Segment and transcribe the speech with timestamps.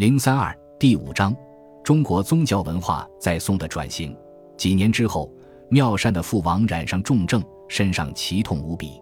[0.00, 1.36] 零三二第五章：
[1.84, 4.16] 中国宗教文化在宋的转型。
[4.56, 5.30] 几年之后，
[5.68, 8.98] 妙善的父王染上重症，身上奇痛无比，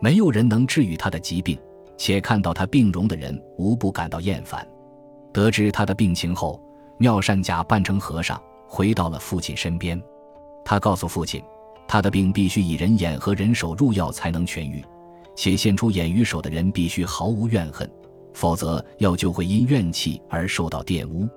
[0.00, 1.58] 没有人能治愈他的疾病，
[1.98, 4.66] 且看到他病容的人无不感到厌烦。
[5.30, 6.58] 得知他的病情后，
[6.96, 10.02] 妙善假扮成和尚，回到了父亲身边。
[10.64, 11.44] 他告诉父亲，
[11.86, 14.82] 他的病必须以人眼和人手入药才能痊愈，
[15.36, 17.86] 且献出眼与手的人必须毫无怨恨，
[18.32, 21.28] 否则药就会因怨气而受到玷污。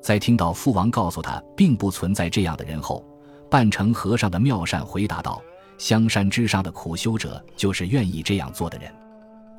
[0.00, 3.04] 在听到父王告诉他并不存在这样的人后，
[3.48, 5.40] 扮成和尚的妙善回答道
[5.78, 8.92] ：“香山之上的苦修者就是愿意这样做的人。”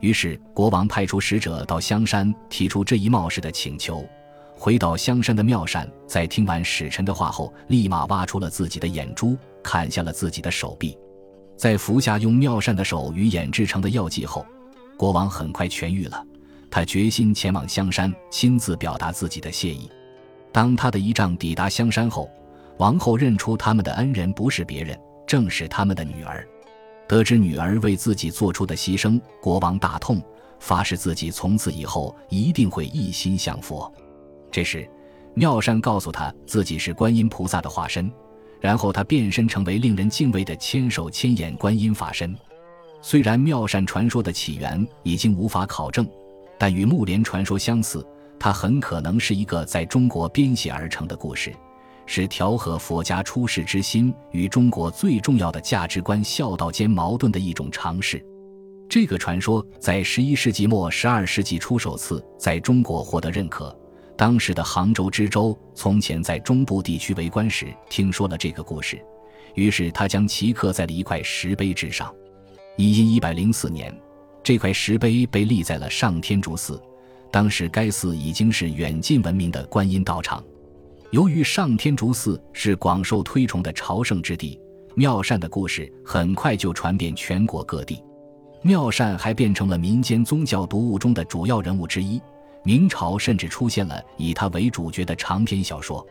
[0.02, 4.06] 于是国王派出使者到香山提出这一冒失的请求。
[4.54, 10.98] 回到香山的妙善，在听完使臣的话后，立马挖出了自己的眼珠，砍下了自己的手臂。
[11.56, 14.46] 在服下用妙善的手与眼制成的药剂后，
[14.98, 16.22] 国王很快痊愈了。
[16.74, 19.88] 他决心前往香山，亲自表达自己的谢意。
[20.52, 22.28] 当他的仪仗抵达香山后，
[22.80, 26.44] 王后认出他们的恩人不是别人，正是他们的女儿。
[27.08, 30.20] 得知女儿为自己做出的牺牲，国王大痛，
[30.60, 33.94] 发誓自己从此以后一定会一心向佛。
[34.52, 34.90] 这时，
[35.36, 38.12] 妙善告诉他自己是观音菩萨的化身，
[38.60, 42.36] 然后他变身成为令人敬畏的千手千眼观音法身。
[43.00, 46.10] 虽然妙善传说的起源已经无法考证，
[46.64, 48.08] 但与木莲传说相似，
[48.40, 51.54] 它很可能是一个在中国编写而成的故事，
[52.06, 58.26] 是调和佛家出世之心与中国最重要的价值观孝道间矛盾的一种尝试。
[58.88, 63.78] 这个传说在十一世纪末、十二世纪初首次在中国获得认可。
[64.16, 68.98] 当时的杭州知州从前在中部地区为官时，听说了这个故事，
[69.56, 72.10] 于是他将其刻在了一块石碑之上。
[72.78, 73.94] 一一百零四年，
[74.44, 76.82] 这块石碑被立在了上天竺寺。
[77.32, 80.44] 当时该寺已经是远近闻名的观音道场。
[81.12, 84.60] 由于上天竺寺是广受推崇的朝圣之地，
[84.96, 88.04] 妙善的故事很快就传遍全国各地。
[88.62, 92.22] 妙善还变成了民间宗教读物中的主要人物之一。
[92.64, 96.06] 明朝甚至出现了以他为主角的长篇小说，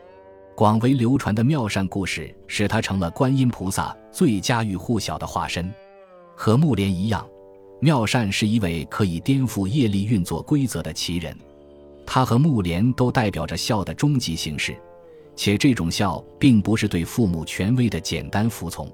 [0.55, 5.73] 广为流传的妙善故事使他成了观音菩萨最家喻户晓的化身。
[6.35, 7.27] 和木莲一样，
[7.83, 11.37] 妙善是一位可以颠覆业力运作规则的奇人。
[12.05, 14.73] 他和木莲都代表着孝的终极形式，
[15.35, 18.89] 且这种孝并不是对父母权威的简单服从。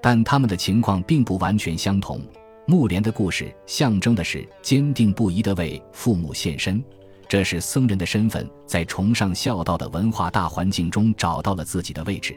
[0.00, 2.20] 但他们的情况并不完全相同。
[2.66, 6.80] 木莲的故事象征的是坚定不移地为父母献身，
[7.28, 12.34] 这是僧人的身份在崇尚孝道的文化大环境中找到了自己的位置；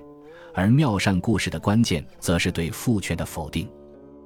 [0.55, 3.69] 而妙善故事的关键则是对父权的否定。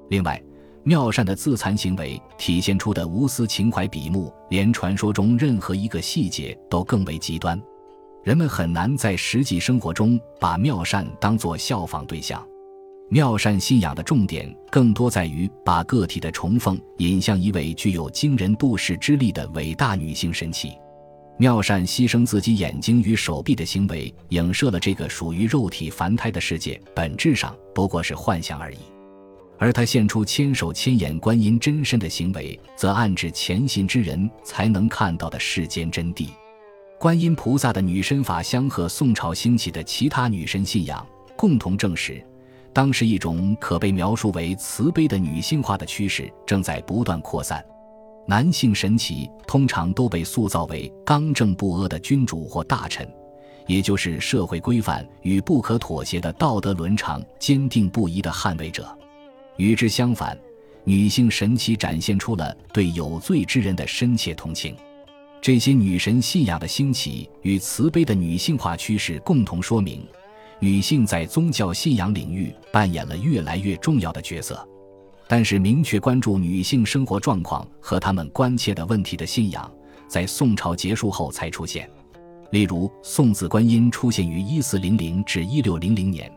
[0.08, 0.42] 另外，
[0.84, 7.60] 妙善的自残行为体现出的无私情怀比目连传说中任何一个细节都更为极端，
[8.24, 12.42] 人们很难在实际生活中把妙善当作效仿对象。
[13.10, 20.72] 妙善信仰的重点更多在于把个体的崇奉引向一位具有惊人度世之力的伟大女性神奇。
[21.38, 28.78] 妙善牺牲自己眼睛与手臂的行为，影射了这个属于肉体凡胎的世界，本质上不过是幻想而已。
[29.58, 36.28] 而他献出千手千眼观音真身的行为，则暗指虔信之人才能看到的世间真谛。
[36.98, 42.24] 观音菩萨的女身法相和宋朝兴起的其他女神信仰共同证实。
[42.72, 47.64] 当时，一种可被描述为慈悲的女性化的趋势正在不断扩散。
[48.26, 53.08] 男性神奇通常都被塑造为刚正不阿的君主或大臣，
[53.66, 58.97] 也就是社会规范与不可妥协的道德伦常坚定不移的捍卫者。
[59.58, 60.36] 与之相反，
[60.84, 64.74] 女性神奇展现出了对有罪之人的深切同情。
[65.40, 70.04] 这些女神信仰的兴起与慈悲的女性化趋势共同说明。
[70.60, 74.68] 女性在宗教信仰领域扮演了越来越重要的角色，
[75.28, 79.70] 但是明确关注女性生活状况和她们关切的问题的信仰，
[80.08, 81.88] 在宋朝结束后才出现。
[82.50, 86.28] 例如，宋子观音出现于一四零零至一六零零年，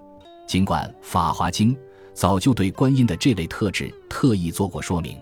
[0.45, 1.73] 尽管《法华经》
[2.13, 5.17] 早就对观音的这类特质特意做过说明。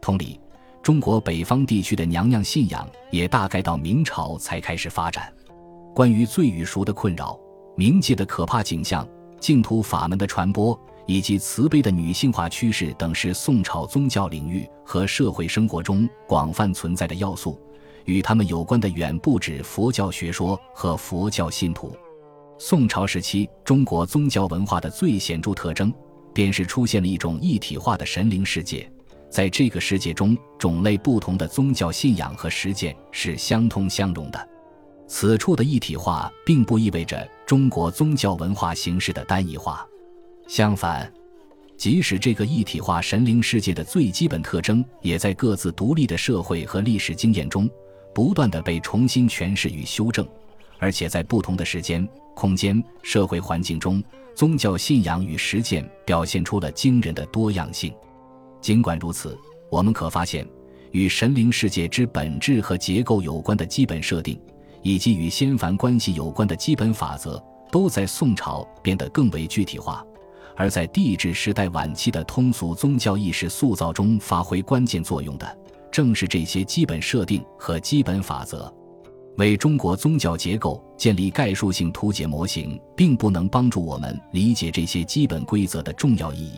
[0.00, 0.38] 同理，
[0.82, 5.32] 中国北方地区的娘娘信仰也大概到明朝才开始发展。
[5.94, 7.38] 关于罪与赎的困扰。
[7.76, 9.06] 冥界的可怕景象、
[9.38, 17.60] 净土法门的传播以及慈悲的女性化趋势等，是宋朝宗教领域和社会生活中广泛存在的要素。
[18.06, 21.94] 与他们有关的远不止佛教学说和佛教信徒。
[22.56, 25.92] 宋朝时期中国宗教文化的最显著特征，
[26.36, 28.86] 便是出现了一种一体化的神灵世界。
[29.30, 34.48] 在这个世界中，种类不同的宗教信仰和实践是相通相融的。
[35.08, 39.86] 此处的一体化，并不意味着中国宗教文化形式的单一化。
[40.46, 41.10] 相反，
[41.74, 47.66] 即使这个一体化神灵世界的最基本特征，也在各自独立的社会和历史经验中，
[48.14, 50.28] 不断的被重新诠释与修正，
[50.78, 54.04] 而且在不同的时间、空间、社会环境中，
[54.36, 57.92] 宗教信仰与实践表现出了惊人的多样性。
[58.60, 59.36] 尽管如此，
[59.70, 60.46] 我们可发现，
[60.92, 64.38] 与神灵世界之本质和结构有关的基本设定。
[64.82, 67.42] 以及与仙凡关系有关的基本法则，
[67.72, 70.04] 都在宋朝变得更为具体化，
[70.54, 75.58] 而在帝制时代晚期的通俗宗教意识塑造中发挥关键作用的，
[75.90, 78.72] 正是这些基本设定和基本法则。
[79.36, 86.54] 为中国宗教结构建立概述性图解模型，并不能帮助我们理解这些基本规则的重要意义。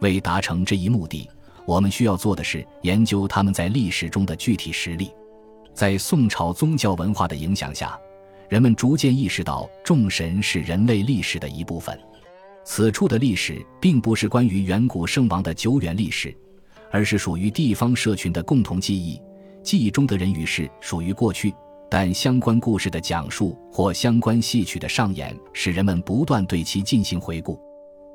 [0.00, 1.28] 为达成这一目的，
[1.64, 5.10] 我们需要做的是研究他们在历史中的具体实例。
[5.72, 7.98] 在宋朝宗教文化的影响下，
[8.48, 11.98] 人们逐渐意识到众神是人类历史的一部分。
[12.64, 16.36] 此处的历史并不是关于远古圣王的久远历史，
[16.90, 19.20] 而是属于地方社群的共同记忆。
[19.62, 21.54] 记忆中的人与事属于过去，
[21.88, 27.58] 但相关故事的讲述或相关戏曲的上演，使人们不断对其进行回顾。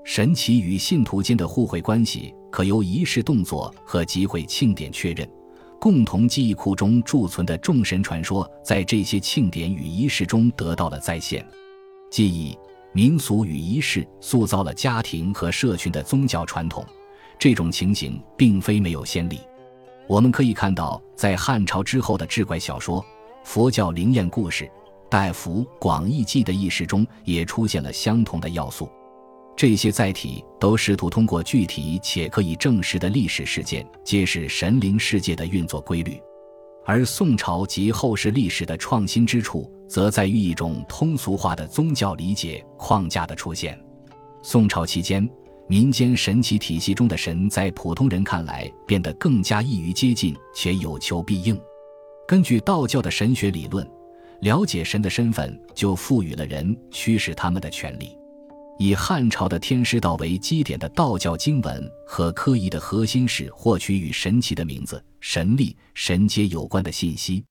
[0.04, 5.28] 神奇与信徒间的互惠关系，可由仪式动作和集会庆典确认。
[5.80, 11.46] 共同记忆库中贮存的众神传说，在这些庆典与仪式中得到了再现。
[12.12, 12.58] 记忆、
[12.94, 16.86] 民俗与仪式塑造了家庭和社群的宗教传统。
[17.40, 19.40] 这种情形并非没有先例。
[20.08, 23.04] 我们可以看到，在汉朝之后的志怪小说、
[23.44, 24.70] 佛教灵验故事、
[25.10, 28.90] 大夫广义记的轶事中，也出现了相同的要素。
[29.58, 36.20] 这些载体都试图通过具体且可以证实的历史事件，揭示神灵世界的运作规律。
[36.86, 43.80] 而宋朝及后世历史的创新之处，则在于一种通俗化的宗教理解框架的出现。
[44.42, 45.30] 宋朝期间，
[45.68, 51.60] 民间神奇体系中的神，在普通人看来变得更加易于接近，且有求必应。
[52.32, 53.86] 根据道教的神学理论，
[54.40, 58.18] 了解神的身份，就赋予了人驱使他们的权利。
[58.80, 67.44] 以汉朝的天师道为基点的道教经文和科仪的核心是获取与神奇的名字、神力、神阶有关的信息。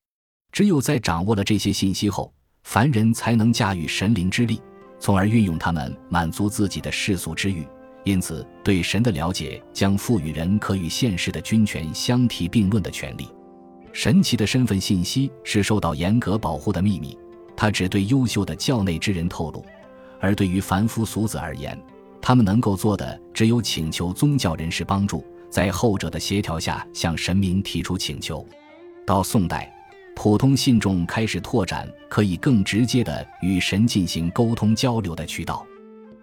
[0.50, 2.32] 只有在掌握了这些信息后，
[2.62, 4.62] 凡人才能驾驭神灵之力，
[4.98, 7.66] 从而运用他们满足自己的世俗之欲。
[8.04, 13.28] 因此，对神的了解将赋予人可与现世的君权相提并论的权利。
[13.92, 17.16] 神奇的身份信息是受到严格保护的秘密，
[17.56, 19.64] 他只对优秀的教内之人透露。
[20.20, 21.78] 而对于凡夫俗子而言，
[22.20, 28.46] 他们能够做的只有请求宗教人士帮助，在后者的协调下向神明提出请求。
[29.06, 29.72] 到宋代，
[30.14, 35.66] 普通信众开始拓展可以更直接的与神进行沟通交流的渠道，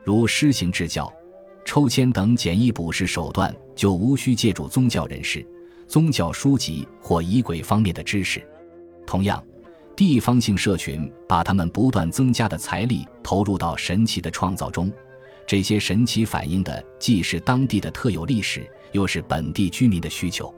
[0.03, 1.11] 如施行制教、
[1.65, 5.45] 抽签等简易卜筮手段，就无需借助宗教人士、
[5.87, 8.45] 宗教书籍或仪轨方面的知识。
[9.05, 9.43] 同样。
[9.95, 14.93] 地方性社群把他们不断增加的财力投入到神奇的创造中，
[15.47, 20.53] 这些神奇反映的既是当地的特有历史，又是本地居民的需求。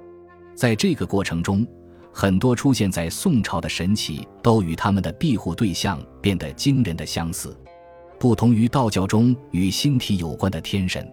[0.53, 1.65] 在这个过程中，
[2.11, 7.57] 很多出现在宋朝的神奇都与他们的庇护对象变得惊人的相似。
[8.19, 11.09] 不同于道教中与星体有关的天神，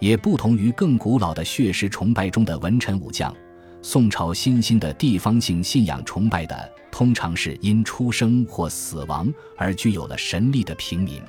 [0.00, 3.34] 也不同于更古老的血石崇拜中的文臣武将。
[3.80, 11.22] 宋朝新兴的地方性信仰崇拜的，通常是因出生或死亡而具有了神力的平民。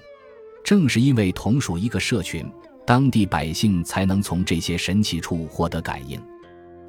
[0.63, 2.45] 正是因为同属一个社群，
[2.85, 6.19] 当地百姓才能从这些神奇处获得感应。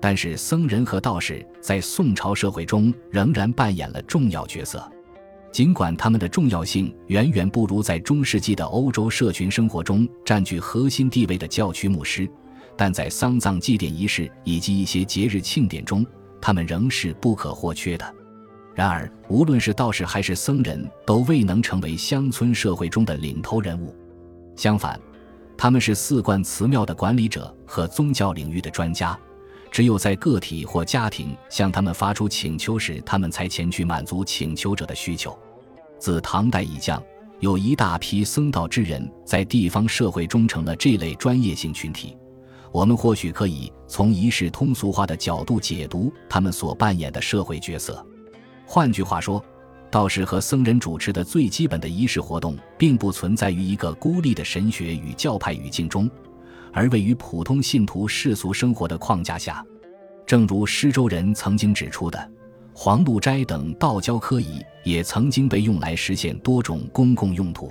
[0.00, 4.90] 但是，僧人和道士在宋朝社会中仍然扮演了重要角色，
[5.52, 12.28] 尽管他们的重要性远远不如在中世纪的欧洲社群生活中占据核心地位的教区牧师。
[12.76, 16.07] 但在丧葬祭奠仪式以及一些节日庆典中，
[16.40, 18.14] 他们仍是不可或缺的。
[18.75, 23.95] 然而，无论是道士还是僧人，都未能成为乡村社会中的领头人物。
[24.57, 24.99] 相反，
[25.59, 29.19] 他们是四观祠庙的管理者和宗教领域的专家。
[29.70, 35.38] 只有在个体或家庭向他们发出请求时，他们才前去满足请求者的需求。
[35.98, 37.02] 自唐代以降，
[37.38, 42.16] 有一大批僧道之人在地方社会中成了这类专业性群体。
[42.72, 48.04] 我们或许可以从仪式通俗化的角度解读他们所扮演的社会角色。
[48.64, 49.44] 换句话说，
[49.90, 56.08] 道士和僧人主持的最基本的仪式活动，并不存在于一个孤立的神学与教派语境中，
[56.72, 59.64] 而位于普通信徒世俗生活的框架下。
[60.26, 62.30] 正如施州人曾经指出的，
[62.72, 67.70] 黄鹿斋等道教科仪也曾经被用来实现多种公共用途。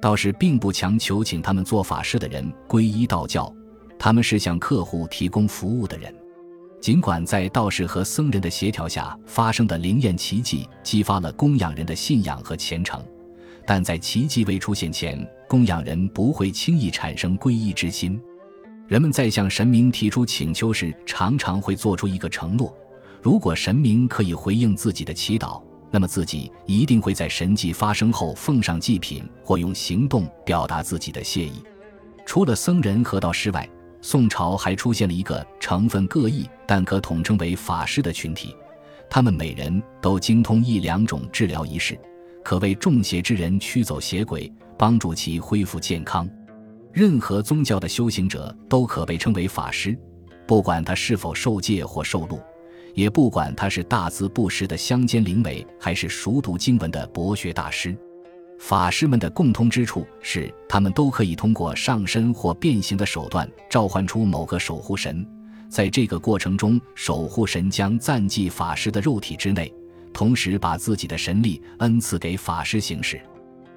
[0.00, 3.50] 道士并不强求请他们做法事的人皈依道教，
[3.98, 6.14] 他们是向客户提供服务的人。
[6.80, 13.02] 尽管在道士和僧人的协调下发生的灵验奇迹激发了供养人的信仰和虔诚，
[13.66, 18.20] 但在奇迹未出现前，供养人不会轻易产生皈依之心。
[18.86, 22.76] 人们在向神明提出请求时，常常会做出一个承诺：
[23.22, 31.62] 如果神明可以回应自己的祈祷，那么自己一定会在神迹发生后奉上祭品或用行动表达自己的谢意。
[32.26, 33.68] 除了僧人和道士外，
[34.02, 38.54] 宋朝还出现了一个成分各异但可统称为法师的群体，
[39.08, 41.98] 他们每人都精通一两种治疗仪式，
[42.42, 46.28] 可为中邪之人驱走邪鬼，帮助其恢复健康。
[46.92, 49.98] 任何宗教的修行者都可被称为法师，
[50.46, 52.38] 不管他是否受戒或受禄，
[52.94, 57.96] 也不管他是大字不识的乡间灵媒，还是熟读经文的博学大师。
[58.60, 65.26] 法师们的共通之处是，他们都可以通过上身或变形的手段召唤出某个守护神。
[65.68, 69.74] 在这个过程中，守护神将暂寄法师的肉体之内，
[70.12, 73.20] 同时把自己的神力恩赐给法师行事。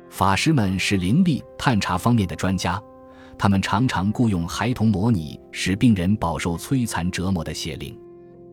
[0.10, 2.82] 法师们是灵力探查方面的专家，
[3.38, 7.98] 他们常常雇佣孩童模拟使病人饱受摧残折磨的邪灵。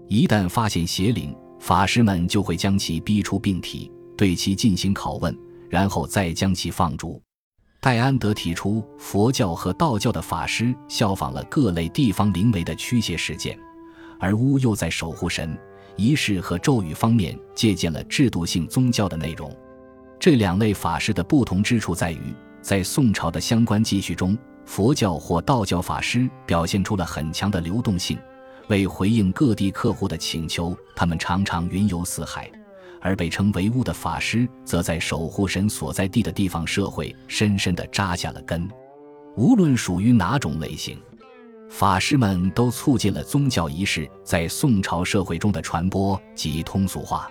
[0.09, 5.37] 一旦发现邪灵，法师们就会将其逼出病体，对其进行拷问。
[5.71, 7.21] 然后再将其放逐。
[7.81, 13.59] 戴安德提出，佛教和道教的法师效仿了各类地方灵媒的驱邪实践，
[14.21, 15.59] 而巫又在守护神、
[15.97, 19.53] 仪式和咒语方面借鉴了制度性宗教的内容。
[20.25, 28.19] 这两类法师的不同之处在于，在宋朝的相关记叙中，佛教或道教法师表现出了很强的流动性，
[28.69, 32.51] 为回应各地客户的请求，他们常常云游四海。
[33.03, 38.67] 而被称为巫的法师，则在守护神所在地的地方社会深深地扎下了根。
[39.37, 40.99] 无论属于哪种类型，
[41.69, 47.31] 法师们都促进了宗教仪式在宋朝社会中的传播及通俗化。